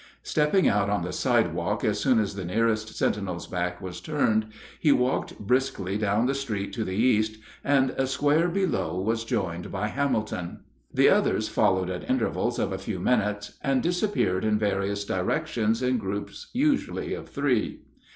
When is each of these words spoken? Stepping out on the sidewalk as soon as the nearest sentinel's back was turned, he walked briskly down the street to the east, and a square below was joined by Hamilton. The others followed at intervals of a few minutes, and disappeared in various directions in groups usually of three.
Stepping 0.23 0.67
out 0.67 0.89
on 0.89 1.03
the 1.03 1.13
sidewalk 1.13 1.83
as 1.83 1.99
soon 1.99 2.17
as 2.17 2.33
the 2.33 2.43
nearest 2.43 2.89
sentinel's 2.97 3.45
back 3.45 3.79
was 3.79 4.01
turned, 4.01 4.47
he 4.79 4.91
walked 4.91 5.37
briskly 5.39 5.95
down 5.95 6.25
the 6.25 6.33
street 6.33 6.73
to 6.73 6.83
the 6.83 6.95
east, 6.95 7.37
and 7.63 7.91
a 7.91 8.07
square 8.07 8.47
below 8.47 8.99
was 8.99 9.23
joined 9.23 9.71
by 9.71 9.89
Hamilton. 9.89 10.61
The 10.91 11.09
others 11.09 11.49
followed 11.49 11.91
at 11.91 12.09
intervals 12.09 12.57
of 12.57 12.71
a 12.73 12.79
few 12.79 12.99
minutes, 12.99 13.59
and 13.61 13.83
disappeared 13.83 14.43
in 14.43 14.57
various 14.57 15.05
directions 15.05 15.83
in 15.83 15.99
groups 15.99 16.47
usually 16.51 17.13
of 17.13 17.29
three. 17.29 17.81